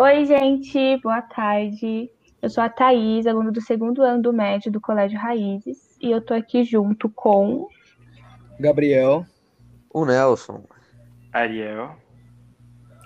[0.00, 2.08] Oi, gente, boa tarde.
[2.40, 6.20] Eu sou a Thaís, aluna do segundo ano do médio do Colégio Raízes, e eu
[6.20, 7.66] tô aqui junto com.
[8.60, 9.26] Gabriel.
[9.92, 10.62] O Nelson.
[11.32, 11.96] Ariel.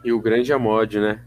[0.04, 1.24] E o grande Amod, né?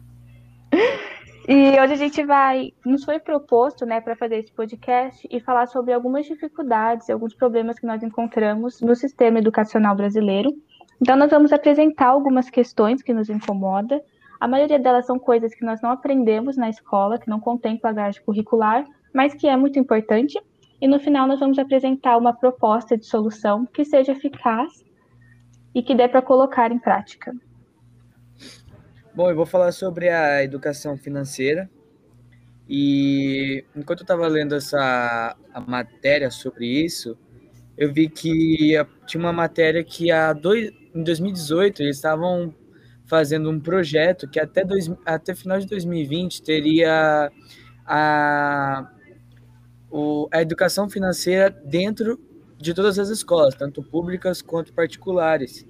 [1.48, 2.71] E hoje a gente vai.
[2.86, 7.79] Nos foi proposto, né, para fazer esse podcast e falar sobre algumas dificuldades, alguns problemas
[7.79, 10.52] que nós encontramos no sistema educacional brasileiro.
[11.02, 14.00] Então, nós vamos apresentar algumas questões que nos incomodam
[14.39, 18.23] a maioria delas são coisas que nós não aprendemos na escola, que não contempla a
[18.23, 20.39] curricular, mas que é muito importante.
[20.81, 24.84] E no final nós vamos apresentar uma proposta de solução que seja eficaz
[25.73, 27.34] e que dê para colocar em prática.
[29.13, 31.70] Bom, eu vou falar sobre a educação financeira.
[32.67, 37.17] E enquanto eu estava lendo essa a matéria sobre isso,
[37.77, 38.73] eu vi que
[39.05, 42.54] tinha uma matéria que a dois, em 2018 eles estavam
[43.05, 47.32] fazendo um projeto que até, dois, até final de 2020 teria
[47.86, 48.90] a,
[49.90, 52.20] o, a educação financeira dentro
[52.57, 55.66] de todas as escolas, tanto públicas quanto particulares.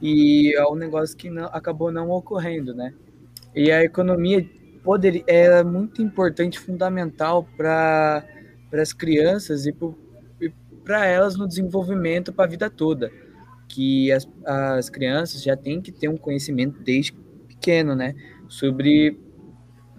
[0.00, 2.92] E é um negócio que não, acabou não ocorrendo, né?
[3.54, 4.48] E a economia
[4.84, 8.24] poder, é muito importante, fundamental para
[8.72, 9.74] as crianças e
[10.84, 13.10] para elas no desenvolvimento para a vida toda
[13.68, 17.12] que as, as crianças já têm que ter um conhecimento desde
[17.48, 18.14] pequeno, né,
[18.48, 19.18] sobre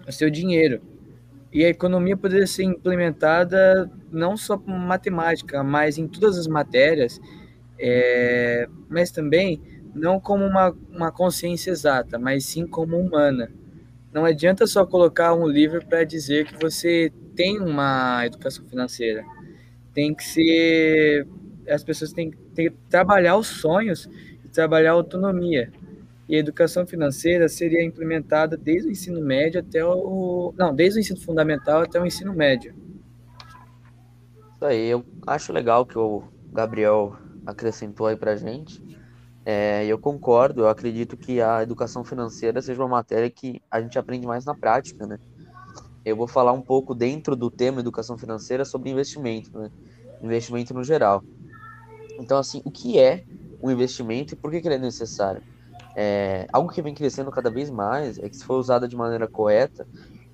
[0.06, 0.80] o seu dinheiro.
[1.52, 7.20] E a economia poderia ser implementada não só com matemática, mas em todas as matérias,
[7.78, 9.60] é, mas também
[9.94, 13.50] não como uma, uma consciência exata, mas sim como humana.
[14.12, 19.24] Não adianta só colocar um livro para dizer que você tem uma educação financeira.
[19.94, 21.26] Tem que ser
[21.68, 24.08] as pessoas têm, têm que trabalhar os sonhos
[24.44, 25.72] e trabalhar a autonomia.
[26.28, 30.52] E a educação financeira seria implementada desde o ensino médio até o.
[30.58, 32.74] Não, desde o ensino fundamental até o ensino médio.
[34.56, 38.82] Isso aí, eu acho legal que o Gabriel acrescentou aí pra gente.
[39.46, 43.98] É, eu concordo, eu acredito que a educação financeira seja uma matéria que a gente
[43.98, 45.18] aprende mais na prática, né?
[46.04, 49.70] Eu vou falar um pouco dentro do tema educação financeira sobre investimento, né?
[50.20, 51.22] Investimento no geral.
[52.18, 53.24] Então, assim, o que é
[53.62, 55.42] um investimento e por que, que ele é necessário?
[55.96, 59.26] É, algo que vem crescendo cada vez mais é que se for usada de maneira
[59.26, 59.86] correta,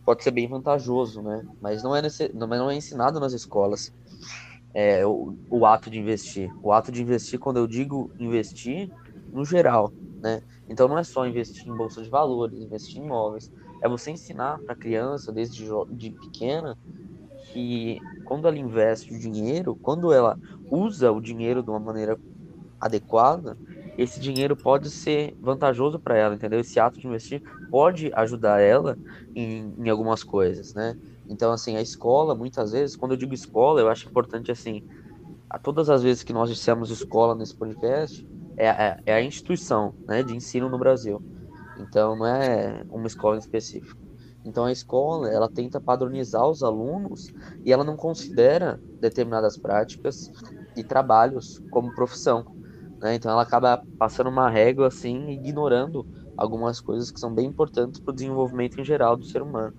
[0.05, 1.43] pode ser bem vantajoso, né?
[1.61, 3.93] Mas não é, nesse, não é ensinado nas escolas
[4.75, 6.50] é, o, o ato de investir.
[6.62, 8.91] O ato de investir, quando eu digo investir,
[9.33, 9.93] no geral,
[10.23, 10.43] né?
[10.69, 13.50] Então não é só investir em bolsa de valores, investir em imóveis.
[13.83, 16.77] É você ensinar para a criança, desde de pequena,
[17.54, 20.37] que quando ela investe o dinheiro, quando ela
[20.69, 22.19] usa o dinheiro de uma maneira
[22.81, 23.56] adequada,
[23.97, 26.59] esse dinheiro pode ser vantajoso para ela, entendeu?
[26.59, 28.98] Esse ato de investir pode ajudar ela
[29.37, 30.98] em, em algumas coisas, né?
[31.28, 34.82] Então, assim, a escola, muitas vezes, quando eu digo escola, eu acho importante, assim,
[35.48, 38.26] a todas as vezes que nós dissemos escola nesse podcast,
[38.56, 41.22] é, é, é a instituição né, de ensino no Brasil.
[41.78, 44.03] Então, não é uma escola em específico.
[44.44, 47.32] Então a escola, ela tenta padronizar os alunos
[47.65, 50.31] e ela não considera determinadas práticas
[50.77, 52.44] e trabalhos como profissão.
[53.00, 53.15] Né?
[53.15, 56.06] Então ela acaba passando uma régua assim, ignorando
[56.37, 59.75] algumas coisas que são bem importantes para o desenvolvimento em geral do ser humano.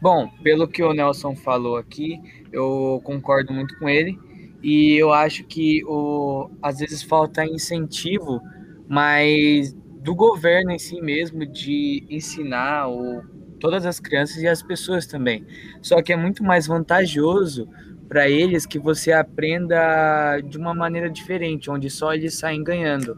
[0.00, 2.20] Bom, pelo que o Nelson falou aqui,
[2.52, 4.18] eu concordo muito com ele
[4.62, 8.40] e eu acho que o, às vezes falta incentivo,
[8.86, 13.22] mas do governo em si mesmo de ensinar o,
[13.58, 15.46] todas as crianças e as pessoas também.
[15.80, 17.66] Só que é muito mais vantajoso
[18.06, 23.16] para eles que você aprenda de uma maneira diferente, onde só eles saem ganhando.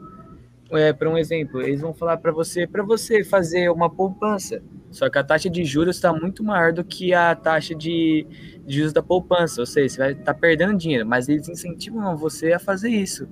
[0.71, 4.63] É, para um exemplo, eles vão falar para você, para você fazer uma poupança.
[4.93, 8.25] Só que a taxa de juros está muito maior do que a taxa de,
[8.65, 9.61] de juros da poupança.
[9.61, 13.29] Ou seja, você vai estar tá perdendo dinheiro, mas eles incentivam você a fazer isso.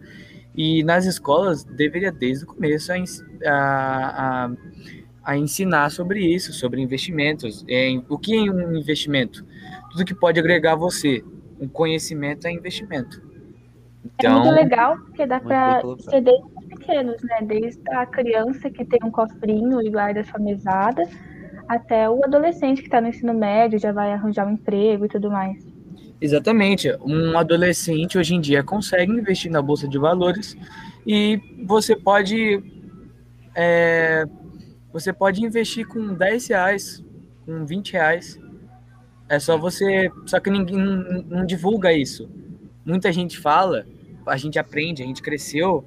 [0.54, 2.97] E nas escolas deveria desde o começo a,
[3.47, 4.50] a,
[5.25, 7.65] a ensinar sobre isso, sobre investimentos.
[7.68, 9.45] É, o que é um investimento?
[9.91, 11.24] Tudo que pode agregar você.
[11.60, 13.22] Um conhecimento é investimento.
[14.04, 17.39] Então, é muito então, legal, porque dá para ser desde os pequenos, né?
[17.42, 21.03] Desde a criança que tem um cofrinho e guarda sua mesada,
[21.68, 25.30] até o adolescente que está no ensino médio, já vai arranjar um emprego e tudo
[25.30, 25.73] mais.
[26.21, 26.89] Exatamente.
[27.05, 30.57] Um adolescente hoje em dia consegue investir na bolsa de valores
[31.07, 32.63] e você pode
[33.55, 34.25] é,
[34.93, 37.05] você pode investir com 10 reais,
[37.45, 38.39] com 20 reais.
[39.28, 40.11] É só você.
[40.27, 42.28] Só que ninguém não, não divulga isso.
[42.84, 43.87] Muita gente fala,
[44.27, 45.84] a gente aprende, a gente cresceu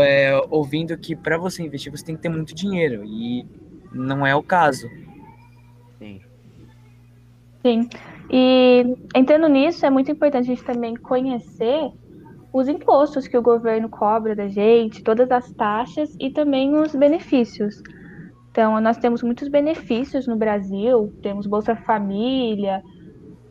[0.00, 3.04] é, ouvindo que para você investir você tem que ter muito dinheiro.
[3.04, 3.46] E
[3.92, 4.88] não é o caso.
[5.98, 6.20] Sim.
[7.62, 7.88] Sim.
[8.32, 11.90] E entrando nisso, é muito importante a gente também conhecer
[12.52, 17.82] os impostos que o governo cobra da gente, todas as taxas e também os benefícios.
[18.50, 22.82] Então, nós temos muitos benefícios no Brasil, temos Bolsa Família,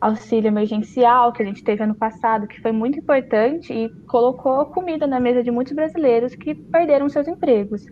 [0.00, 5.06] auxílio emergencial que a gente teve ano passado, que foi muito importante e colocou comida
[5.06, 7.84] na mesa de muitos brasileiros que perderam seus empregos.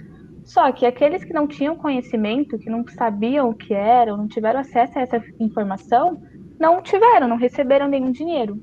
[0.44, 4.58] Só que aqueles que não tinham conhecimento, que não sabiam o que era, não tiveram
[4.58, 6.20] acesso a essa informação,
[6.60, 8.60] não tiveram, não receberam nenhum dinheiro.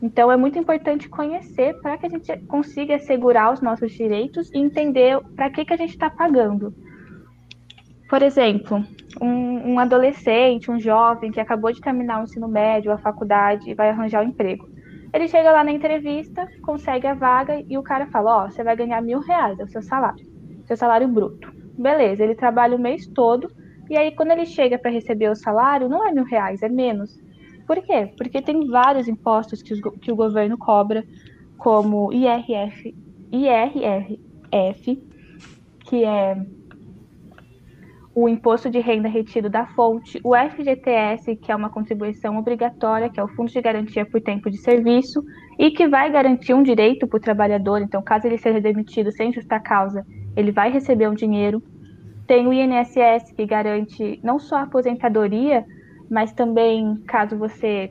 [0.00, 4.58] Então é muito importante conhecer para que a gente consiga assegurar os nossos direitos e
[4.58, 6.72] entender para que, que a gente está pagando.
[8.08, 8.84] Por exemplo,
[9.20, 13.74] um, um, adolescente, um jovem que acabou de terminar o ensino médio, a faculdade e
[13.74, 14.68] vai arranjar um emprego.
[15.12, 18.62] Ele chega lá na entrevista, consegue a vaga e o cara fala: Ó, oh, você
[18.62, 20.24] vai ganhar mil reais, é o seu salário,
[20.66, 21.52] seu salário bruto.
[21.76, 23.50] Beleza, ele trabalha o mês todo
[23.88, 27.18] e aí quando ele chega para receber o salário, não é mil reais, é menos.
[27.66, 28.12] Por quê?
[28.16, 31.04] Porque tem vários impostos que, os, que o governo cobra,
[31.58, 32.94] como IRF,
[33.30, 35.02] IRRF,
[35.84, 36.36] que é
[38.20, 43.20] o imposto de renda retido da fonte, o FGTS, que é uma contribuição obrigatória, que
[43.20, 45.22] é o Fundo de Garantia por Tempo de Serviço,
[45.56, 49.32] e que vai garantir um direito para o trabalhador, então, caso ele seja demitido sem
[49.32, 50.04] justa causa,
[50.36, 51.62] ele vai receber um dinheiro.
[52.28, 55.64] Tem o INSS, que garante não só a aposentadoria,
[56.10, 57.90] mas também caso você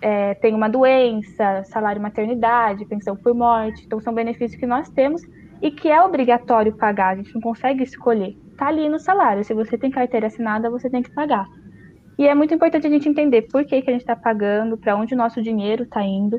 [0.00, 3.84] é, tenha uma doença, salário maternidade, pensão por morte.
[3.84, 5.22] Então, são benefícios que nós temos
[5.60, 8.36] e que é obrigatório pagar, a gente não consegue escolher.
[8.52, 9.44] Está ali no salário.
[9.44, 11.44] Se você tem carteira assinada, você tem que pagar.
[12.16, 14.96] E é muito importante a gente entender por que, que a gente está pagando, para
[14.96, 16.38] onde o nosso dinheiro está indo,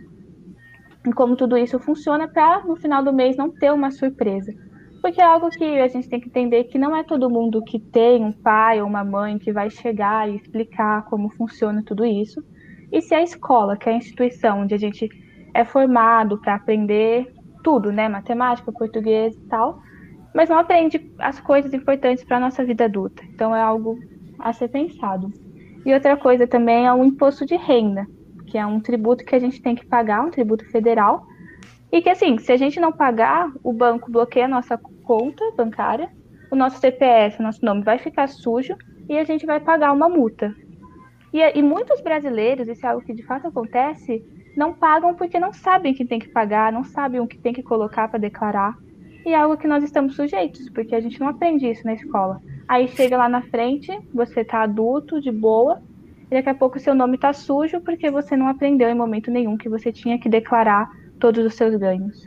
[1.05, 4.53] e como tudo isso funciona para no final do mês não ter uma surpresa.
[5.01, 7.79] Porque é algo que a gente tem que entender que não é todo mundo que
[7.79, 12.43] tem um pai ou uma mãe que vai chegar e explicar como funciona tudo isso.
[12.91, 15.09] E se a escola, que é a instituição onde a gente
[15.53, 17.33] é formado para aprender
[17.63, 19.81] tudo, né, matemática, português e tal,
[20.33, 23.23] mas não aprende as coisas importantes para a nossa vida adulta.
[23.33, 23.97] Então é algo
[24.37, 25.31] a ser pensado.
[25.85, 28.05] E outra coisa também é o imposto de renda,
[28.45, 31.25] que é um tributo que a gente tem que pagar, um tributo federal,
[31.91, 36.09] e que assim, se a gente não pagar, o banco bloqueia a nossa conta bancária,
[36.49, 38.75] o nosso CPF, o nosso nome vai ficar sujo
[39.09, 40.55] e a gente vai pagar uma multa.
[41.33, 44.23] E, e muitos brasileiros, isso é algo que de fato acontece,
[44.55, 47.63] não pagam porque não sabem que tem que pagar, não sabem o que tem que
[47.63, 48.77] colocar para declarar.
[49.25, 52.41] E é algo que nós estamos sujeitos, porque a gente não aprende isso na escola.
[52.67, 55.81] Aí chega lá na frente, você tá adulto, de boa,
[56.29, 59.57] e daqui a pouco seu nome tá sujo porque você não aprendeu em momento nenhum
[59.57, 60.89] que você tinha que declarar
[61.21, 62.17] todos os seus ganhos.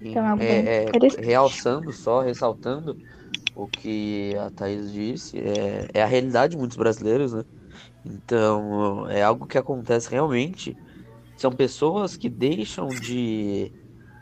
[0.00, 2.98] Então, é, é, é realçando só, ressaltando
[3.54, 7.44] o que a Thaís disse, é, é a realidade de muitos brasileiros, né?
[8.04, 10.78] Então, é algo que acontece realmente.
[11.36, 13.72] São pessoas que deixam de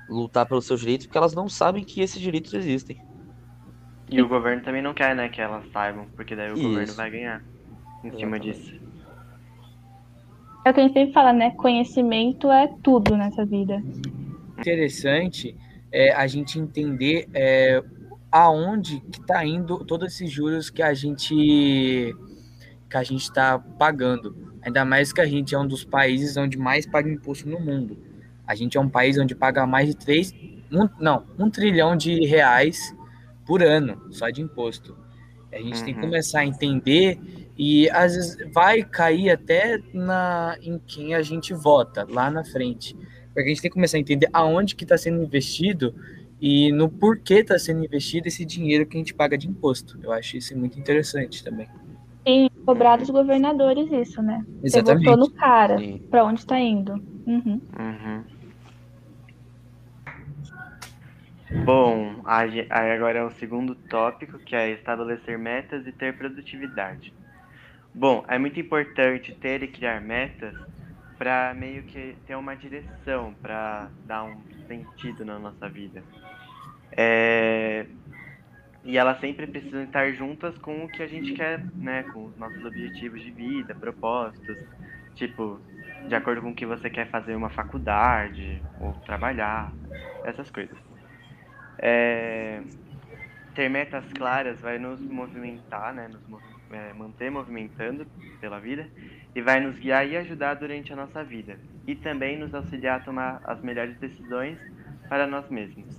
[0.09, 2.99] lutar pelos seus direitos porque elas não sabem que esses direitos existem.
[4.15, 6.61] E o governo também não quer, né, que elas saibam, porque daí o Isso.
[6.61, 7.43] governo vai ganhar
[8.05, 8.19] em Exatamente.
[8.19, 8.73] cima disso.
[10.65, 11.51] É o que a gente sempre fala, né?
[11.53, 13.83] Conhecimento é tudo nessa vida.
[14.59, 15.57] Interessante
[15.91, 17.83] é a gente entender é,
[18.31, 22.15] aonde que está indo todos esses juros que a gente
[22.89, 24.37] que a gente está pagando.
[24.63, 27.97] Ainda mais que a gente é um dos países onde mais paga imposto no mundo.
[28.47, 30.35] A gente é um país onde paga mais de 3,
[30.73, 32.95] um, não, um trilhão de reais
[33.47, 34.97] por ano só de imposto.
[35.53, 35.85] A gente uhum.
[35.85, 36.07] tem que uhum.
[36.07, 37.19] começar a entender
[37.63, 42.97] e às vezes vai cair até na, em quem a gente vota lá na frente.
[43.35, 45.95] Porque a gente tem que começar a entender aonde que está sendo investido
[46.41, 50.01] e no porquê está sendo investido esse dinheiro que a gente paga de imposto.
[50.03, 51.69] Eu acho isso muito interessante também.
[52.25, 54.43] E cobrar dos governadores isso, né?
[54.65, 55.05] Exatamente.
[55.05, 55.77] Você votou no cara,
[56.11, 56.95] para onde está indo.
[57.27, 57.61] Uhum.
[57.79, 58.25] Uhum.
[61.67, 67.20] Bom, aí agora é o segundo tópico, que é estabelecer metas e ter produtividade.
[67.93, 70.55] Bom, é muito importante ter e criar metas
[71.19, 76.03] para meio que ter uma direção, para dar um sentido na nossa vida.
[76.93, 77.87] É...
[78.85, 82.05] E elas sempre precisam estar juntas com o que a gente quer, né?
[82.05, 84.57] Com os nossos objetivos de vida, propósitos.
[85.17, 85.61] Tipo,
[86.09, 89.73] de acordo com o que você quer fazer uma faculdade, ou trabalhar,
[90.25, 90.79] essas coisas.
[91.77, 92.63] É...
[93.55, 96.09] Ter metas claras vai nos movimentar, né?
[96.09, 98.07] Nos movimentar é, manter movimentando
[98.41, 98.89] pela vida
[99.35, 103.05] e vai nos guiar e ajudar durante a nossa vida e também nos auxiliar a
[103.05, 104.59] tomar as melhores decisões
[105.09, 105.99] para nós mesmos.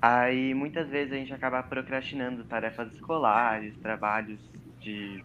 [0.00, 4.40] Aí muitas vezes a gente acaba procrastinando tarefas escolares, trabalhos
[4.80, 5.24] de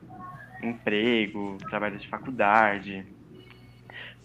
[0.64, 3.06] emprego, trabalhos de faculdade.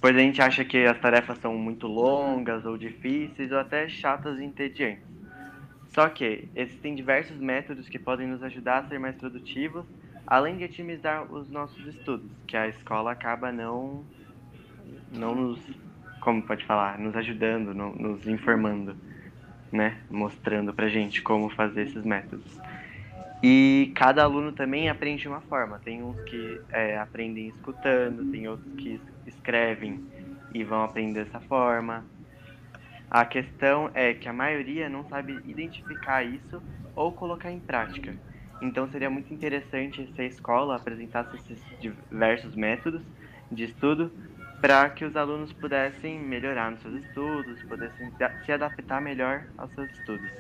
[0.01, 4.39] Pois a gente acha que as tarefas são muito longas ou difíceis ou até chatas
[4.39, 5.05] e entediantes.
[5.89, 9.85] Só que existem diversos métodos que podem nos ajudar a ser mais produtivos,
[10.29, 14.05] além de otimizar os nossos estudos, que a escola acaba não
[15.11, 15.59] não nos
[16.21, 18.95] como pode falar, nos ajudando, no, nos informando,
[19.73, 22.61] né, mostrando pra gente como fazer esses métodos.
[23.43, 25.79] E cada aluno também aprende de uma forma.
[25.79, 30.05] Tem uns que é, aprendem escutando, tem outros que escrevem
[30.53, 32.05] e vão aprender dessa forma.
[33.11, 36.61] A questão é que a maioria não sabe identificar isso
[36.97, 38.15] ou colocar em prática.
[38.61, 43.03] Então seria muito interessante se a escola apresentasse esses diversos métodos
[43.51, 44.13] de estudo
[44.61, 48.13] para que os alunos pudessem melhorar nos seus estudos, pudessem
[48.45, 50.33] se adaptar melhor aos seus estudos.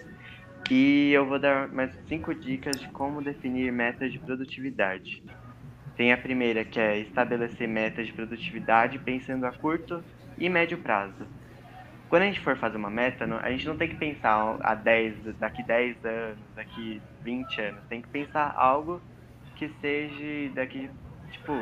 [0.70, 5.22] E eu vou dar mais cinco dicas de como definir metas de produtividade.
[5.96, 10.04] Tem a primeira, que é estabelecer metas de produtividade pensando a curto
[10.36, 11.28] e médio prazo.
[12.08, 15.36] Quando a gente for fazer uma meta, a gente não tem que pensar a 10,
[15.38, 17.84] daqui 10 anos, daqui 20 anos.
[17.88, 19.00] Tem que pensar algo
[19.56, 20.88] que seja daqui,
[21.30, 21.52] tipo,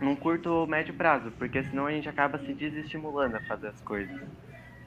[0.00, 3.80] num curto ou médio prazo, porque senão a gente acaba se desestimulando a fazer as
[3.82, 4.18] coisas.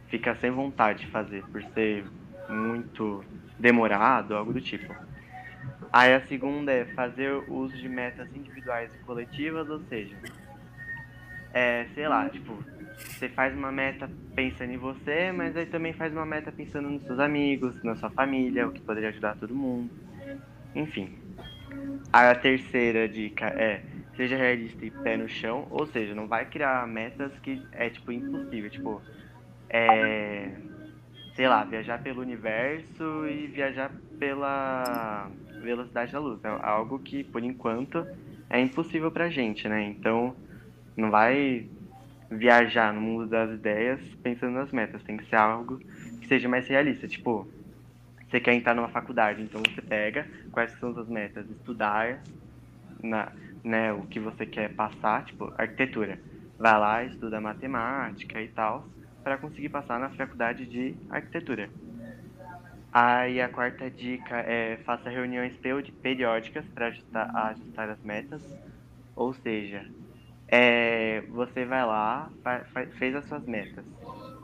[0.08, 2.06] Fica sem vontade de fazer, por ser
[2.50, 3.24] muito
[3.60, 4.96] demorado, algo do tipo.
[5.92, 10.16] Aí a segunda é fazer uso de metas individuais e coletivas, ou seja,
[11.54, 12.58] é, sei lá, tipo,
[12.98, 17.04] você faz uma meta pensando em você, mas aí também faz uma meta pensando nos
[17.04, 19.90] seus amigos, na sua família, o que poderia ajudar todo mundo.
[20.76, 21.18] Enfim.
[22.12, 23.82] A terceira dica é
[24.16, 28.12] seja realista e pé no chão, ou seja, não vai criar metas que é tipo
[28.12, 29.02] impossível, tipo,
[29.70, 30.52] é,
[31.36, 35.30] sei lá, viajar pelo universo e viajar pela
[35.62, 36.40] velocidade da luz.
[36.44, 38.06] É algo que, por enquanto,
[38.50, 39.84] é impossível pra gente, né?
[39.84, 40.36] Então,
[40.96, 41.68] não vai
[42.30, 45.04] viajar no mundo das ideias pensando nas metas.
[45.04, 47.08] Tem que ser algo que seja mais realista.
[47.08, 47.48] Tipo,
[48.30, 51.50] você quer entrar numa faculdade, então você pega quais são as metas.
[51.50, 52.20] Estudar
[53.02, 53.32] na,
[53.64, 56.20] né, o que você quer passar, tipo, arquitetura.
[56.58, 58.88] Vai lá, estuda matemática e tal
[59.24, 61.70] para conseguir passar na faculdade de arquitetura.
[62.92, 65.56] Aí a quarta dica é faça reuniões
[66.02, 68.42] periódicas para ajustar, ajustar as metas.
[69.16, 69.86] Ou seja,
[70.48, 72.30] é, você vai lá,
[72.98, 73.86] fez as suas metas.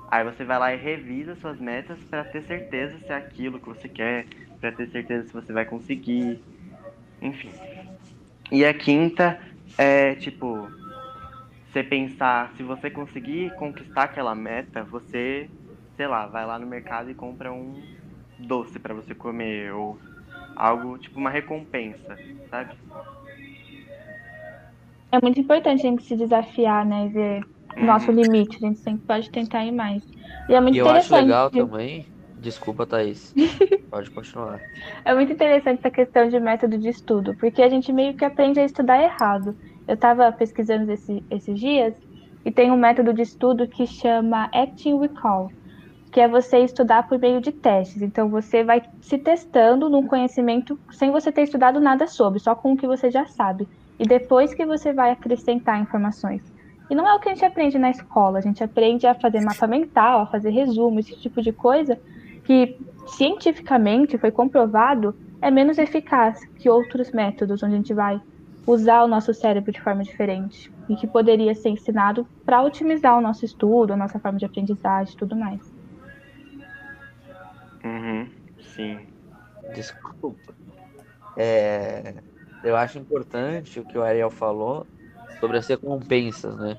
[0.09, 3.69] Aí você vai lá e revisa suas metas para ter certeza se é aquilo que
[3.69, 4.25] você quer,
[4.59, 6.43] para ter certeza se você vai conseguir.
[7.21, 7.51] Enfim.
[8.51, 9.39] E a quinta
[9.77, 10.67] é tipo,
[11.71, 15.49] você pensar, se você conseguir conquistar aquela meta, você,
[15.95, 17.79] sei lá, vai lá no mercado e compra um
[18.39, 19.99] doce para você comer ou
[20.55, 22.17] algo tipo uma recompensa,
[22.49, 22.75] sabe?
[25.11, 27.45] É muito importante a gente se desafiar, né, e ver
[27.77, 28.21] o nosso uhum.
[28.21, 30.03] limite, a gente sempre pode tentar ir mais.
[30.47, 32.05] E é muito e eu acho legal também,
[32.39, 33.33] desculpa, Thaís,
[33.89, 34.59] pode continuar.
[35.05, 38.59] É muito interessante essa questão de método de estudo, porque a gente meio que aprende
[38.59, 39.55] a estudar errado.
[39.87, 41.95] Eu estava pesquisando esse, esses dias
[42.45, 45.51] e tem um método de estudo que chama Acting Recall,
[46.11, 48.01] que é você estudar por meio de testes.
[48.01, 52.73] Então você vai se testando num conhecimento sem você ter estudado nada sobre, só com
[52.73, 53.67] o que você já sabe.
[53.99, 56.41] E depois que você vai acrescentar informações.
[56.89, 59.41] E não é o que a gente aprende na escola, a gente aprende a fazer
[59.41, 61.99] mapa mental, a fazer resumo, esse tipo de coisa
[62.43, 68.19] que cientificamente foi comprovado é menos eficaz que outros métodos onde a gente vai
[68.65, 73.21] usar o nosso cérebro de forma diferente e que poderia ser ensinado para otimizar o
[73.21, 75.61] nosso estudo, a nossa forma de aprendizagem e tudo mais.
[77.83, 78.29] Uhum,
[78.61, 78.99] sim.
[79.73, 80.53] Desculpa.
[81.37, 82.15] É,
[82.63, 84.85] eu acho importante o que o Ariel falou
[85.39, 86.77] sobre as recompensas, né?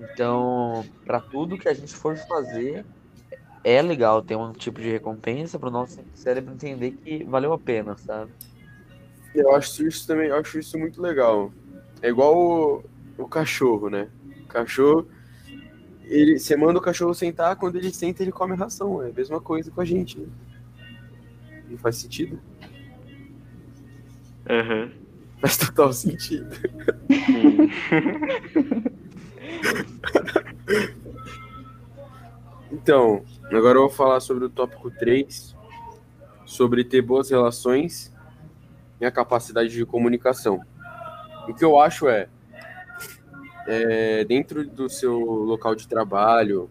[0.00, 2.84] Então, para tudo que a gente for fazer,
[3.64, 7.58] é legal ter um tipo de recompensa para o nosso cérebro entender que valeu a
[7.58, 8.30] pena, sabe?
[9.34, 11.52] Eu acho isso também, acho isso muito legal.
[12.00, 12.84] É igual o,
[13.16, 14.08] o cachorro, né?
[14.44, 15.08] O cachorro,
[16.04, 19.02] ele, você manda o cachorro sentar, quando ele senta, ele come ração.
[19.02, 20.26] É a mesma coisa com a gente, né?
[21.68, 22.40] Não faz sentido?
[24.46, 24.90] Uhum.
[25.40, 26.48] Faz total sentido.
[32.72, 35.56] então, agora eu vou falar sobre o tópico 3,
[36.44, 38.12] sobre ter boas relações
[38.98, 40.60] minha capacidade de comunicação.
[41.48, 42.28] O que eu acho é,
[43.66, 46.68] é dentro do seu local de trabalho,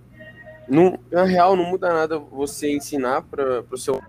[0.67, 4.01] não, na real, não muda nada você ensinar para o seu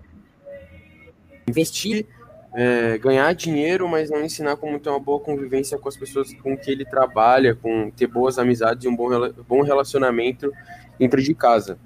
[1.47, 2.05] investir,
[2.53, 6.57] é, ganhar dinheiro, mas não ensinar como ter uma boa convivência com as pessoas com
[6.57, 9.09] que ele trabalha, com ter boas amizades e um bom,
[9.47, 10.51] bom relacionamento
[10.97, 11.77] dentro de casa.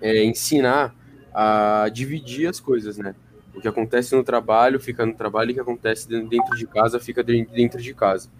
[0.00, 0.94] É, ensinar
[1.34, 3.14] a dividir as coisas, né?
[3.54, 7.00] O que acontece no trabalho fica no trabalho e o que acontece dentro de casa
[7.00, 8.30] fica dentro de casa.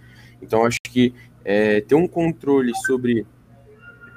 [0.41, 1.13] Então, acho que
[1.45, 3.27] é, ter um controle sobre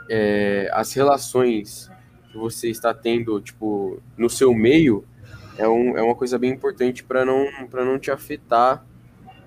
[0.10, 1.90] é, as relações
[2.32, 5.04] que você está tendo, tipo, no seu meio,
[5.58, 8.86] é, um, é uma coisa bem importante para não, não te afetar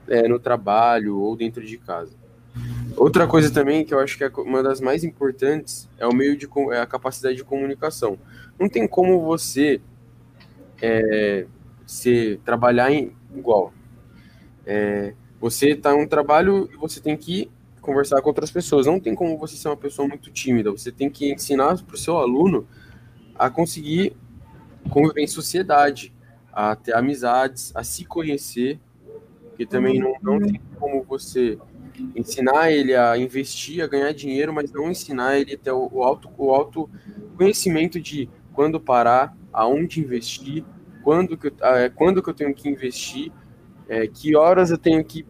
[0.08, 2.12] é, no trabalho ou dentro de casa.
[2.96, 6.36] Outra coisa também que eu acho que é uma das mais importantes é o meio
[6.36, 8.18] de é a capacidade de comunicação.
[8.58, 9.80] Não tem como você
[10.80, 11.46] é,
[11.86, 13.72] se trabalhar em igual.
[14.64, 18.86] É, você está em um trabalho e você tem que conversar com outras pessoas.
[18.86, 20.70] Não tem como você ser uma pessoa muito tímida.
[20.70, 22.66] Você tem que ensinar para o seu aluno
[23.34, 24.16] a conseguir
[24.90, 26.12] conviver em sociedade,
[26.52, 28.78] a ter amizades, a se conhecer,
[29.48, 31.58] porque também não, não tem como você
[32.14, 36.02] ensinar ele a investir, a ganhar dinheiro, mas não ensinar ele a ter o, o,
[36.02, 36.90] auto, o auto
[37.36, 40.64] conhecimento de quando parar, aonde investir,
[41.02, 43.30] quando que, é, quando que eu tenho que investir,
[43.88, 45.26] é, que horas eu tenho que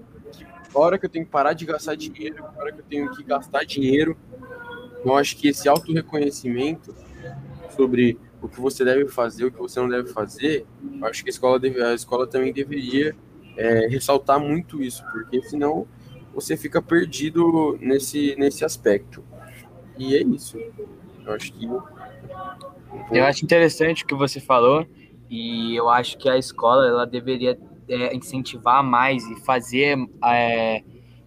[0.75, 3.65] hora que eu tenho que parar de gastar dinheiro, hora que eu tenho que gastar
[3.65, 4.17] dinheiro.
[5.05, 6.95] Eu acho que esse auto-reconhecimento
[7.77, 10.67] sobre o que você deve fazer, o que você não deve fazer,
[11.03, 13.17] acho que a escola, deve, a escola também deveria
[13.57, 15.87] é, ressaltar muito isso, porque senão
[16.35, 19.25] você fica perdido nesse, nesse aspecto.
[19.97, 20.59] E é isso.
[21.25, 21.65] Eu acho que.
[23.11, 24.87] Eu acho interessante o que você falou,
[25.31, 27.59] e eu acho que a escola ela deveria
[27.89, 30.83] é, incentivar mais e fazer é,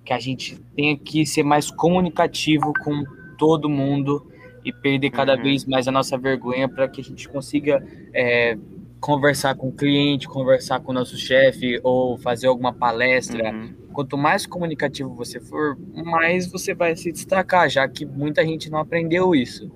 [0.05, 3.03] que a gente tenha que ser mais comunicativo com
[3.39, 4.31] todo mundo
[4.67, 5.43] e perder cada uhum.
[5.43, 7.83] vez mais a nossa vergonha para que a gente consiga
[8.13, 8.57] é,
[8.99, 13.51] conversar com o cliente, conversar com o nosso chefe ou fazer alguma palestra.
[13.51, 13.73] Uhum.
[13.93, 18.79] Quanto mais comunicativo você for, mais você vai se destacar, já que muita gente não
[18.79, 19.71] aprendeu isso.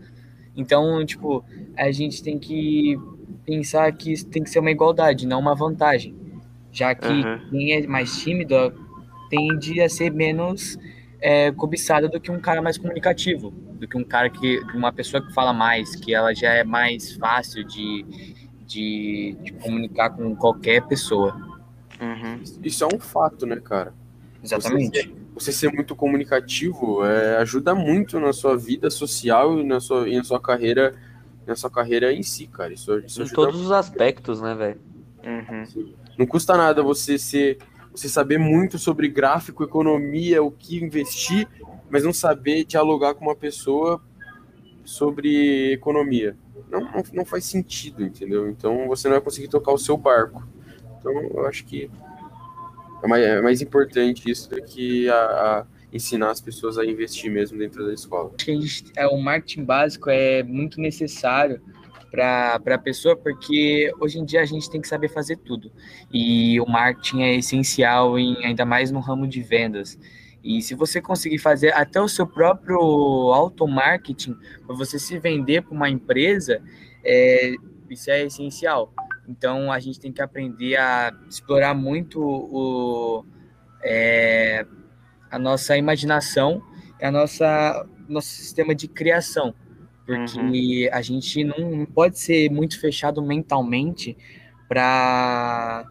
[0.55, 1.43] Então, tipo,
[1.77, 2.99] a gente tem que
[3.45, 6.21] pensar que isso tem que ser uma igualdade, não uma vantagem
[6.71, 7.39] já que uhum.
[7.49, 8.73] quem é mais tímido
[9.29, 10.77] tende a ser menos
[11.21, 15.25] é, cobiçada do que um cara mais comunicativo, do que um cara que, uma pessoa
[15.25, 18.05] que fala mais, que ela já é mais fácil de,
[18.65, 21.33] de, de comunicar com qualquer pessoa.
[22.01, 22.41] Uhum.
[22.63, 23.93] Isso é um fato, né, cara?
[24.43, 24.89] Exatamente.
[24.89, 29.79] Você ser, você ser muito comunicativo é, ajuda muito na sua vida social e na
[29.79, 30.93] sua, e na sua carreira
[31.45, 32.73] na sua carreira em si, cara.
[32.73, 33.65] Isso, isso em todos muito.
[33.65, 34.79] os aspectos, né, velho?
[35.23, 35.93] Uhum.
[36.17, 37.57] Não custa nada você ser,
[37.93, 41.47] você saber muito sobre gráfico, economia, o que investir,
[41.89, 44.01] mas não saber dialogar com uma pessoa
[44.83, 46.35] sobre economia.
[46.69, 48.49] Não, não, não faz sentido, entendeu?
[48.49, 50.47] Então você não vai conseguir tocar o seu barco.
[50.97, 51.89] Então eu acho que
[53.03, 57.29] é mais, é mais importante isso do que a, a ensinar as pessoas a investir
[57.29, 58.31] mesmo dentro da escola.
[58.35, 61.61] Acho que gente, é, o marketing básico é muito necessário
[62.11, 65.71] para a pessoa, porque hoje em dia a gente tem que saber fazer tudo.
[66.11, 69.97] E o marketing é essencial, em, ainda mais no ramo de vendas.
[70.43, 72.77] E se você conseguir fazer até o seu próprio
[73.31, 74.35] auto-marketing,
[74.67, 76.61] para você se vender para uma empresa,
[77.03, 77.53] é,
[77.89, 78.93] isso é essencial.
[79.27, 83.23] Então a gente tem que aprender a explorar muito o,
[83.81, 84.65] é,
[85.29, 86.61] a nossa imaginação,
[87.01, 89.55] a nossa nosso sistema de criação
[90.05, 90.89] porque uhum.
[90.91, 94.17] a gente não pode ser muito fechado mentalmente
[94.67, 95.85] para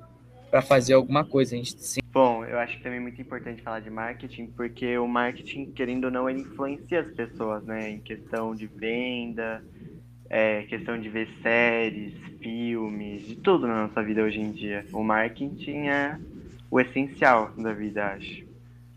[0.51, 1.55] para fazer alguma coisa.
[1.55, 2.01] A gente sim...
[2.13, 6.07] Bom, eu acho que também é muito importante falar de marketing, porque o marketing, querendo
[6.07, 7.91] ou não, ele influencia as pessoas, né?
[7.91, 9.63] Em questão de venda,
[10.29, 14.85] é, questão de ver séries, filmes, de tudo na nossa vida hoje em dia.
[14.93, 16.19] O marketing é
[16.69, 18.50] o essencial da vida, acho.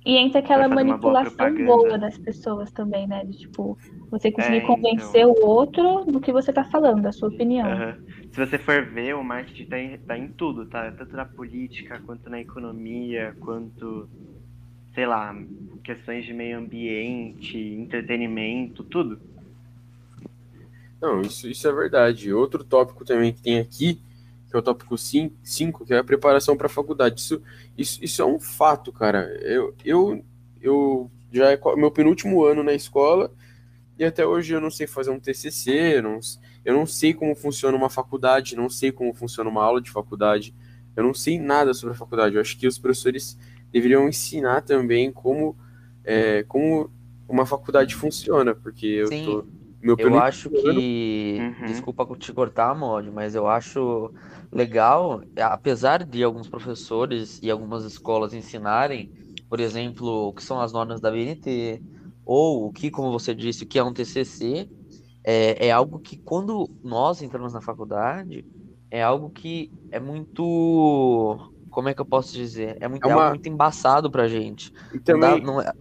[0.05, 3.23] E entra aquela manipulação boa das pessoas também, né?
[3.23, 3.77] De tipo,
[4.11, 5.31] você conseguir é, convencer então...
[5.31, 7.69] o outro do que você tá falando, da sua opinião.
[7.69, 7.95] Uhum.
[8.31, 10.91] Se você for ver, o marketing tá em, tá em tudo, tá?
[10.91, 14.09] Tanto na política, quanto na economia, quanto,
[14.93, 15.33] sei lá,
[15.83, 19.19] questões de meio ambiente, entretenimento, tudo.
[21.01, 22.33] Não, isso, isso é verdade.
[22.33, 24.01] Outro tópico também que tem aqui
[24.53, 27.19] que é o tópico 5, que é a preparação para a faculdade.
[27.19, 27.41] Isso,
[27.75, 29.25] isso, isso é um fato, cara.
[29.41, 30.23] Eu, eu,
[30.61, 33.33] eu já é meu penúltimo ano na escola
[33.97, 36.19] e até hoje eu não sei fazer um TCC, eu não,
[36.63, 40.53] eu não sei como funciona uma faculdade, não sei como funciona uma aula de faculdade,
[40.95, 42.35] eu não sei nada sobre a faculdade.
[42.35, 43.35] Eu acho que os professores
[43.71, 45.57] deveriam ensinar também como,
[46.03, 46.91] é, como
[47.27, 49.25] uma faculdade funciona, porque eu Sim.
[49.25, 49.47] tô
[49.81, 51.39] Meu Eu acho que.
[51.39, 51.65] Uhum.
[51.65, 54.13] Desculpa te cortar, Mod, mas eu acho
[54.53, 59.11] legal, apesar de alguns professores e algumas escolas ensinarem,
[59.49, 61.81] por exemplo, o que são as normas da BNT,
[62.25, 64.69] ou o que, como você disse, o que é um TCC,
[65.23, 68.45] é, é algo que quando nós entramos na faculdade,
[68.91, 71.37] é algo que é muito.
[71.69, 72.77] Como é que eu posso dizer?
[72.79, 74.71] É, muito, É é uma- muito embaçado pra gente.
[74.93, 75.73] E Não dá- também, não é-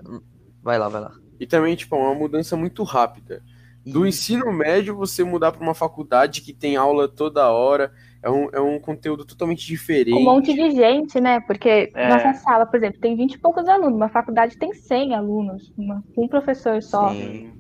[0.63, 1.13] Vai lá, vai lá.
[1.39, 3.43] e também, tipo, é uma mudança muito rápida.
[3.85, 8.49] Do ensino médio, você mudar para uma faculdade que tem aula toda hora, é um,
[8.53, 10.15] é um conteúdo totalmente diferente.
[10.17, 11.41] Um monte de gente, né?
[11.41, 12.09] Porque É.
[12.09, 16.03] nossa sala, por exemplo, tem 20 e poucos alunos, uma faculdade tem 100 alunos, uma-
[16.17, 17.13] um professor só.
[17.13, 17.53] Sim.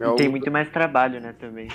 [0.00, 1.68] É E algo- tem muito mais trabalho, né, também.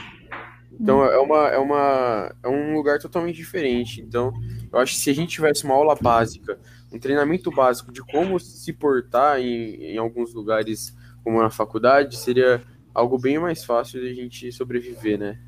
[0.80, 4.02] Então é uma, é uma é um lugar totalmente diferente.
[4.02, 4.34] Então,
[4.72, 6.60] eu acho que se a gente tivesse uma aula básica,
[6.92, 12.62] um treinamento básico de como se portar em, em alguns lugares, como na faculdade, seria
[12.94, 15.40] algo bem mais fácil de a gente sobreviver, né?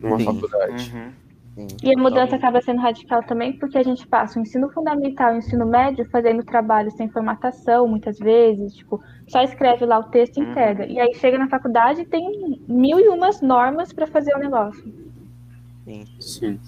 [0.00, 0.24] Numa Sim.
[0.26, 0.92] faculdade.
[0.94, 1.12] Uhum.
[1.58, 1.66] Sim.
[1.82, 5.36] E a mudança acaba sendo radical também porque a gente passa o ensino fundamental e
[5.36, 10.36] o ensino médio fazendo trabalho sem formatação, muitas vezes, tipo, só escreve lá o texto
[10.36, 10.50] e Uhum.
[10.50, 10.86] entrega.
[10.86, 14.84] E aí chega na faculdade e tem mil e umas normas para fazer o negócio.
[16.20, 16.60] Sim.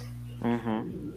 [0.42, 1.12] Uhum.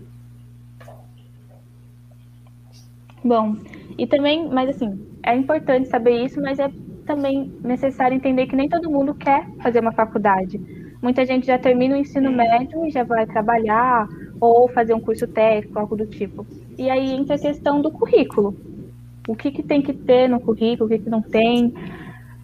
[3.23, 3.55] Bom,
[3.97, 6.69] e também, mas assim, é importante saber isso, mas é
[7.07, 10.59] também necessário entender que nem todo mundo quer fazer uma faculdade.
[11.03, 14.07] Muita gente já termina o ensino médio e já vai trabalhar
[14.39, 16.47] ou fazer um curso técnico, algo do tipo.
[16.77, 18.55] E aí entra a questão do currículo.
[19.27, 21.73] O que, que tem que ter no currículo, o que, que não tem.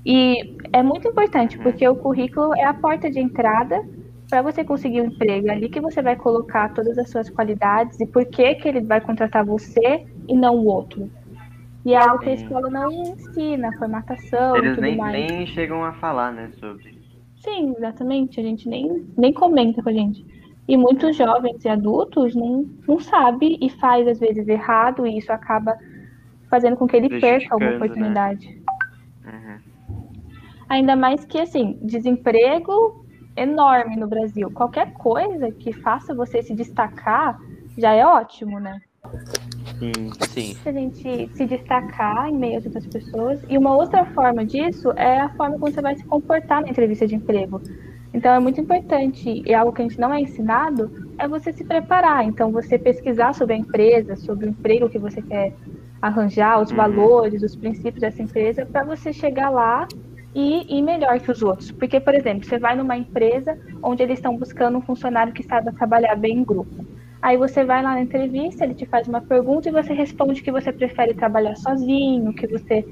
[0.05, 3.81] E é muito importante, porque o currículo é a porta de entrada
[4.29, 5.47] para você conseguir um emprego.
[5.47, 8.81] É ali que você vai colocar todas as suas qualidades e por que, que ele
[8.81, 11.09] vai contratar você e não o outro.
[11.85, 15.31] E é algo que a escola não ensina, formatação e Eles tudo nem, mais.
[15.31, 16.98] nem chegam a falar, né, sobre.
[17.39, 18.39] Sim, exatamente.
[18.39, 20.25] A gente nem, nem comenta com a gente.
[20.67, 25.31] E muitos jovens e adultos não, não sabem e faz às vezes errado e isso
[25.31, 25.75] acaba
[26.49, 27.75] fazendo com que ele perca uma Prejudicando, né?
[27.75, 28.61] oportunidade.
[29.25, 29.57] Uhum.
[30.67, 33.03] Ainda mais que, assim, desemprego
[33.35, 34.51] enorme no Brasil.
[34.51, 37.39] Qualquer coisa que faça você se destacar
[37.77, 38.79] já é ótimo, né?
[39.81, 40.11] Sim.
[40.27, 40.53] sim.
[40.63, 43.39] Se a gente se destacar em meio a outras pessoas.
[43.47, 47.07] E uma outra forma disso é a forma como você vai se comportar na entrevista
[47.07, 47.61] de emprego.
[48.13, 51.65] Então é muito importante, e algo que a gente não é ensinado, é você se
[51.65, 52.25] preparar.
[52.25, 55.53] Então você pesquisar sobre a empresa, sobre o emprego que você quer
[56.01, 56.77] arranjar, os Uhum.
[56.77, 59.87] valores, os princípios dessa empresa, para você chegar lá
[60.33, 61.71] e ir melhor que os outros.
[61.71, 65.73] Porque, por exemplo, você vai numa empresa onde eles estão buscando um funcionário que saiba
[65.73, 66.85] trabalhar bem em grupo.
[67.21, 70.51] Aí você vai lá na entrevista, ele te faz uma pergunta e você responde que
[70.51, 72.83] você prefere trabalhar sozinho, que você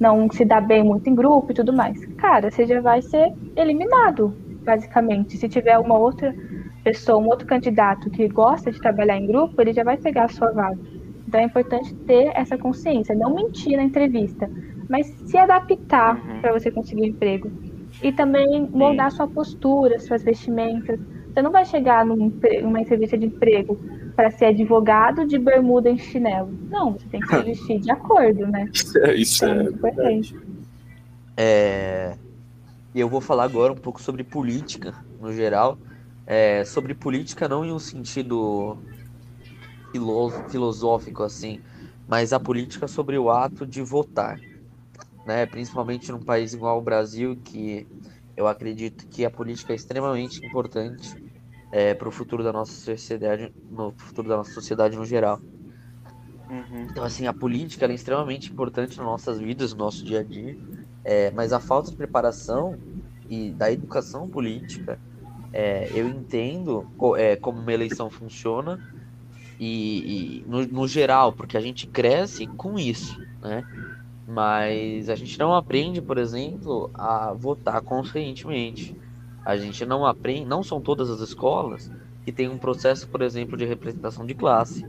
[0.00, 1.98] não se dá bem muito em grupo e tudo mais.
[2.18, 5.36] Cara, você já vai ser eliminado, basicamente.
[5.38, 6.34] Se tiver uma outra
[6.82, 10.28] pessoa, um outro candidato que gosta de trabalhar em grupo, ele já vai pegar a
[10.28, 10.80] sua vaga.
[11.26, 14.48] Então é importante ter essa consciência, não mentir na entrevista,
[14.88, 16.40] mas se adaptar Uhum.
[16.40, 17.50] para você conseguir um emprego.
[18.02, 20.98] E também moldar sua postura, suas vestimentas.
[21.34, 22.30] Você não vai chegar num
[22.62, 23.76] numa entrevista de emprego
[24.14, 26.50] para ser advogado de bermuda e chinelo.
[26.70, 28.66] Não, você tem que se vestir de acordo, né?
[28.72, 30.34] Isso é, isso É é muito importante.
[31.36, 32.16] É,
[32.94, 35.78] E eu vou falar agora um pouco sobre política, no geral.
[36.26, 38.78] É, sobre política não em um sentido
[39.92, 41.62] filo- filosófico, assim,
[42.06, 44.38] mas a política sobre o ato de votar.
[45.26, 45.46] Né?
[45.46, 47.88] Principalmente num país igual ao Brasil, que
[48.36, 51.23] eu acredito que a política é extremamente importante
[51.94, 55.42] para o futuro da nossa sociedade, no futuro da nossa sociedade no geral.
[56.48, 56.82] Uhum.
[56.82, 60.56] Então, assim, a política é extremamente importante nas nossas vidas, no nosso dia a dia,
[61.02, 62.80] é, mas a falta de preparação
[63.26, 65.00] e da educação política,
[65.52, 68.82] é, eu entendo co- é, como uma eleição funciona
[69.58, 73.66] e, e no, no geral, porque a gente cresce com isso, né?
[74.26, 78.96] Mas a gente não aprende, por exemplo, a votar conscientemente.
[79.44, 81.90] A gente não aprende, não são todas as escolas
[82.24, 84.82] que têm um processo, por exemplo, de representação de classe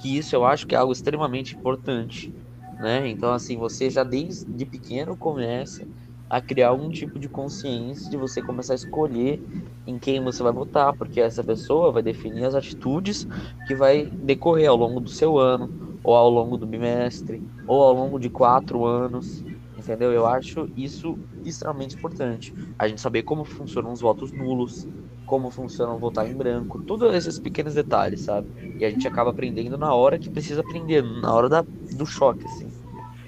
[0.00, 2.32] que isso eu acho que é algo extremamente importante,
[2.78, 3.08] né?
[3.08, 5.86] Então, assim, você já desde pequeno começa
[6.28, 9.40] a criar algum tipo de consciência de você começar a escolher
[9.86, 13.26] em quem você vai votar, porque essa pessoa vai definir as atitudes
[13.66, 15.70] que vai decorrer ao longo do seu ano,
[16.02, 19.42] ou ao longo do bimestre, ou ao longo de quatro anos,
[19.86, 20.12] entendeu?
[20.12, 22.52] Eu acho isso extremamente importante.
[22.78, 24.86] A gente saber como funcionam os votos nulos,
[25.24, 28.48] como funciona o votar em branco, todos esses pequenos detalhes, sabe?
[28.78, 32.44] E a gente acaba aprendendo na hora que precisa aprender, na hora da, do choque,
[32.46, 32.72] assim.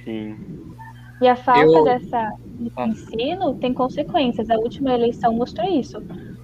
[0.05, 0.37] Sim.
[1.21, 2.31] E a falta Eu- dessa.
[2.77, 4.51] no ensino tem consequências.
[4.51, 5.99] A última eleição mostrou isso.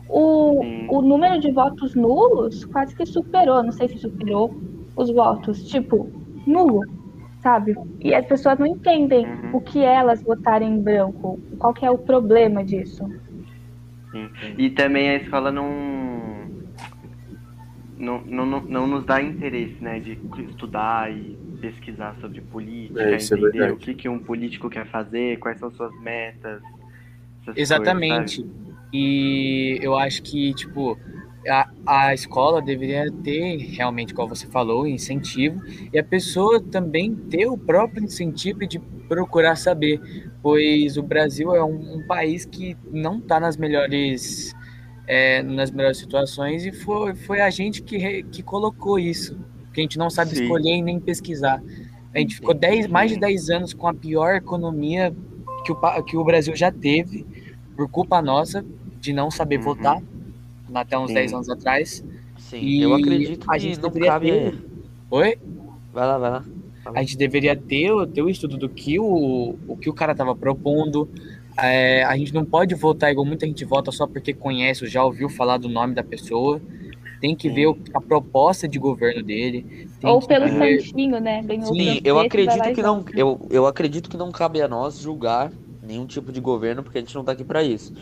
[0.08, 0.60] O,
[0.98, 4.50] o número de votos nulos quase que superou, não sei se superou
[4.96, 6.08] os votos, tipo,
[6.46, 6.80] nulo,
[7.44, 7.76] sabe?
[8.00, 9.50] E as pessoas não entendem Uhum.
[9.52, 13.08] o que é elas votarem em branco, qual que é o problema disso.
[14.10, 14.30] Sim.
[14.58, 15.68] E também a escola não
[17.96, 23.14] não, não, não, nos dá interesse, né, de estudar e pesquisar sobre política, É, é
[23.14, 23.72] entender verdade.
[23.72, 26.60] o que, que um político quer fazer, quais são suas metas.
[27.42, 28.42] essas Exatamente.
[28.42, 30.98] coisas, E eu acho que, tipo,
[31.48, 35.60] a, a escola deveria ter realmente, como você falou, incentivo,
[35.92, 38.78] e a pessoa também ter o próprio incentivo de
[39.08, 40.00] procurar saber,
[40.42, 44.54] pois o Brasil é um, um país que não está nas melhores
[45.06, 49.38] é, nas melhores situações e foi, foi a gente que, que colocou isso,
[49.72, 50.42] que a gente não sabe Sim.
[50.42, 51.62] escolher e nem pesquisar.
[52.14, 55.14] A gente ficou 10, mais de 10 anos com a pior economia
[55.64, 57.26] que o, que o Brasil já teve,
[57.76, 58.64] por culpa nossa,
[59.00, 59.64] de não saber Uhum.
[59.64, 60.02] votar,
[60.72, 61.14] até uns Sim.
[61.14, 62.04] 10 anos atrás.
[62.38, 64.26] Sim, E eu acredito a que gente não deveria cabe.
[64.30, 64.54] ter-
[65.10, 65.38] Oi?
[65.92, 66.44] Vai lá, vai lá.
[66.94, 70.12] A gente deveria ter, o- ter o estudo do que o, o que o cara
[70.12, 71.08] estava propondo.
[71.56, 75.02] É, a gente não pode votar igual muita gente vota só porque conhece ou já
[75.04, 76.60] ouviu falar do nome da pessoa.
[77.20, 77.54] Tem que Sim.
[77.54, 79.88] ver o- a proposta de governo dele.
[80.00, 81.42] tem Ou que pelo ver- santinho, né?
[81.42, 83.02] Ganhou Sim, eu acredito que não.
[83.14, 85.50] Eu, eu acredito que não cabe a nós julgar
[85.82, 87.94] nenhum tipo de governo, porque a gente não tá aqui para isso.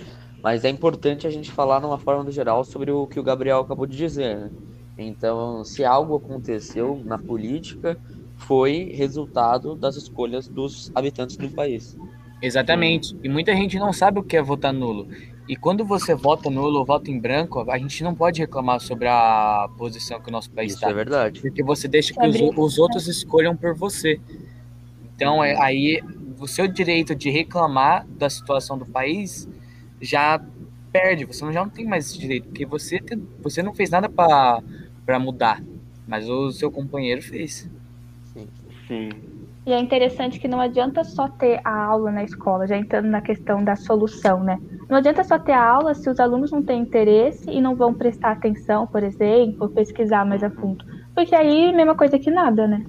[0.42, 3.86] Mas é importante a gente falar numa forma geral sobre o que o Gabriel acabou
[3.86, 4.50] de dizer, né?
[4.98, 7.98] Então, se algo aconteceu na política,
[8.36, 11.96] foi resultado das escolhas dos habitantes do país.
[12.42, 13.16] Exatamente.
[13.22, 15.08] E muita gente não sabe o que é votar nulo.
[15.48, 19.08] E quando você vota nulo ou vota em branco, a gente não pode reclamar sobre
[19.08, 20.90] a posição que o nosso país Isso está.
[20.90, 21.40] é verdade.
[21.40, 24.20] Porque você deixa que os, os outros escolham por você.
[25.14, 26.02] Então, é, aí,
[26.38, 29.48] o seu direito de reclamar da situação do país
[30.02, 30.38] já
[30.92, 31.24] perde.
[31.24, 34.08] Você não- já não tem mais esse direito, porque você, tem- você não fez nada
[34.08, 35.62] para mudar,
[36.06, 37.70] mas o seu companheiro fez.
[38.86, 39.08] Sim.
[39.64, 43.20] E é interessante que não adianta só ter a aula na escola, já entrando na
[43.22, 44.58] questão da solução, né?
[44.90, 47.94] Não adianta só ter a aula se os alunos não têm interesse e não vão
[47.94, 50.84] prestar atenção, por exemplo, pesquisar mais a fundo.
[51.14, 52.84] Porque aí, é mesma coisa que nada, né?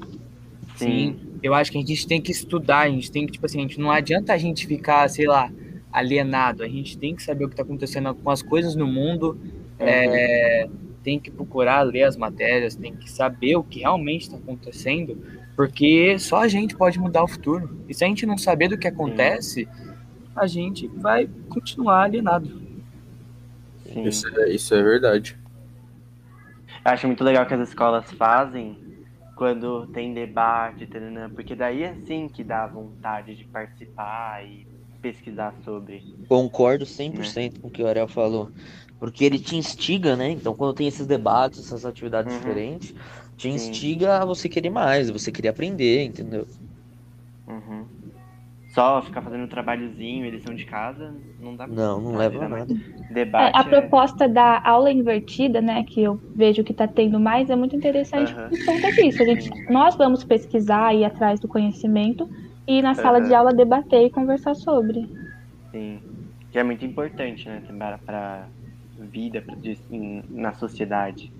[0.76, 1.16] Sim.
[1.44, 3.62] Eu acho que a gente tem que estudar, a gente tem que, tipo assim, a
[3.62, 5.52] gente não adianta a gente ficar, sei lá,
[5.94, 6.64] alienado.
[6.64, 9.40] A gente tem que saber o que está acontecendo com as coisas no mundo,
[9.80, 10.68] é,
[11.04, 15.18] tem que procurar ler as matérias, tem que saber o que realmente está acontecendo,
[15.56, 17.86] porque só a gente pode mudar o futuro.
[17.88, 19.68] E se a gente não saber do que acontece,
[20.36, 22.62] a gente vai continuar alienado.
[23.86, 25.38] Isso é, isso é verdade.
[26.84, 28.78] Eu acho muito legal que as escolas fazem
[29.36, 30.88] quando tem debate,
[31.36, 34.73] porque daí é sim que dá vontade de participar e
[35.04, 36.02] pesquisar sobre.
[36.28, 38.50] Concordo 100% com o que o Ariel falou.
[39.00, 40.30] Porque ele te instiga, né?
[40.30, 42.40] Então, quando tem esses debates, essas atividades Uhum.
[42.40, 42.94] diferentes,
[43.38, 43.50] te Sim.
[43.50, 46.48] instiga a você querer mais, você querer aprender, entendeu?
[47.48, 47.88] Uhum.
[48.74, 52.66] Só ficar fazendo um trabalhozinho, lição de casa, não dá Não, não leva a nada.
[52.66, 53.60] mas É, Debate.
[53.60, 57.76] a proposta da aula invertida, né, que eu vejo que tá tendo mais, é muito
[57.76, 58.50] interessante Aham.
[58.50, 59.24] por conta disso.
[59.24, 62.28] A gente, nós vamos pesquisar, ir atrás do conhecimento
[62.68, 65.10] e na sala de aula debater e conversar sobre.
[65.72, 66.02] Sim.
[66.52, 67.62] Que é muito importante, né?
[68.06, 68.48] Para
[68.98, 69.56] vida, pra,
[69.90, 71.32] em- na sociedade.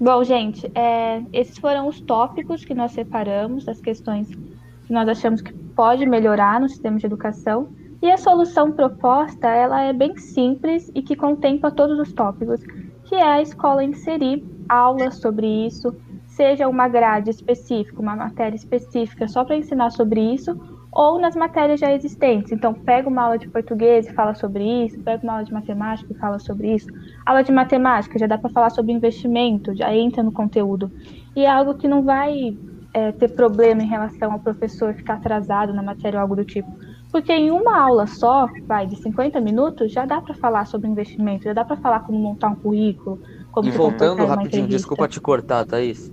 [0.00, 5.42] Bom, gente, é, esses foram os tópicos que nós separamos, as questões que nós achamos
[5.42, 7.68] que pode melhorar no sistema de educação.
[8.00, 12.60] E a solução proposta, ela é bem simples e que contempla todos os tópicos,
[13.08, 15.92] que é a escola inserir aulas sobre isso,
[16.38, 20.56] seja uma grade específica, uma matéria específica só para ensinar sobre isso,
[20.92, 22.52] ou nas matérias já existentes.
[22.52, 26.12] Então, pega uma aula de português e fala sobre isso, pega uma aula de matemática
[26.12, 26.86] e fala sobre isso.
[27.26, 30.92] Aula de matemática já dá para falar sobre investimento, já entra no conteúdo.
[31.34, 32.56] E é algo que não vai
[32.94, 36.70] é, ter problema em relação ao professor ficar atrasado na matéria ou algo do tipo.
[37.10, 41.44] Porque em uma aula só, vai, de 50 minutos, já dá para falar sobre investimento,
[41.44, 43.18] já dá para falar como montar um currículo,
[43.58, 46.10] como E voltando rapidinho, desculpa te cortar, Thaís.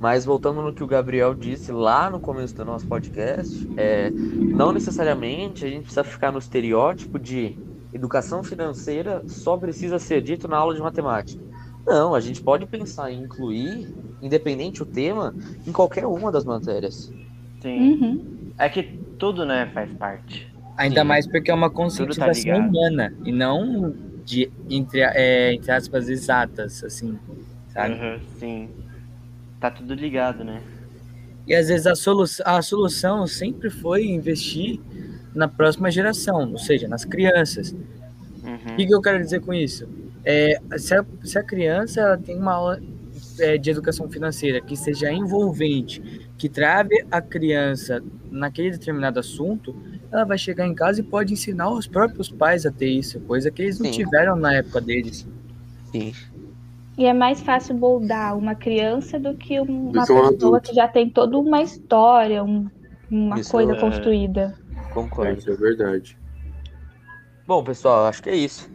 [0.00, 4.72] Mas voltando no que o Gabriel disse lá no começo do nosso podcast, é, não
[4.72, 7.56] necessariamente a gente precisa ficar no estereótipo de
[7.92, 11.42] educação financeira só precisa ser dito na aula de matemática.
[11.86, 15.34] Não, a gente pode pensar em incluir, independente o tema,
[15.66, 17.12] em qualquer uma das matérias.
[17.60, 17.92] Sim.
[17.92, 18.52] Uhum.
[18.58, 18.82] É que
[19.18, 20.52] tudo, né, faz parte.
[20.76, 21.08] Ainda Sim.
[21.08, 22.68] mais porque é uma tá conscientização ligado.
[22.68, 23.94] humana e não
[24.28, 27.18] de entre, é, entre aspas exatas, assim,
[27.72, 27.94] sabe?
[27.94, 28.68] Uhum, sim.
[29.58, 30.62] Tá tudo ligado, né?
[31.46, 34.78] E às vezes a, solu a solução sempre foi investir
[35.34, 37.72] na próxima geração, ou seja, nas crianças.
[37.72, 38.74] Uhum.
[38.74, 39.88] O que, eu quero dizer com isso?
[40.22, 42.80] É, se, a, se a criança ela tem uma aula
[43.38, 49.74] é, de educação financeira que seja envolvente, que trave a criança naquele determinado assunto,
[50.10, 53.50] ela vai chegar em casa e pode ensinar os próprios pais a ter isso, coisa
[53.50, 54.04] que eles não Sim.
[54.04, 55.26] tiveram na época deles.
[55.92, 56.12] Sim.
[56.96, 60.62] E é mais fácil moldar uma criança do que uma um pessoa adulto.
[60.68, 62.68] que já tem toda uma história, um-
[63.10, 64.54] uma Isso coisa é- construída.
[64.92, 65.38] Concordo.
[65.38, 66.18] Isso é verdade.
[67.46, 68.68] Bom, pessoal, acho que é isso.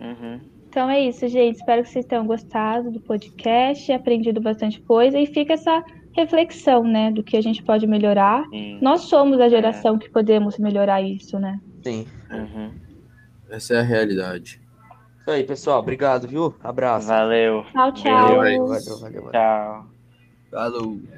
[0.00, 0.40] Uhum.
[0.68, 1.56] Então é isso, gente.
[1.56, 5.82] Espero que vocês tenham gostado do podcast, aprendido bastante coisa e fica essa
[6.16, 8.44] reflexão, né, do que a gente pode melhorar.
[8.48, 8.78] Sim.
[8.80, 11.60] Nós somos a geração que podemos melhorar isso, né?
[11.84, 12.06] Sim.
[12.30, 12.72] Uhum.
[13.50, 14.60] Essa é a realidade.
[15.20, 15.80] Isso aí, pessoal.
[15.80, 16.54] Obrigado, viu?
[16.62, 17.06] Abraço.
[17.08, 17.64] Valeu.
[17.72, 18.36] Tchau, tchau.
[18.36, 19.30] Valeu, Valeu, valeu, valeu.
[19.30, 19.86] Tchau.
[20.50, 21.15] Falou!